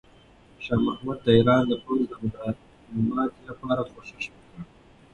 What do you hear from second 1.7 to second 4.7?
پوځ د ماتې لپاره کوښښ وکړ.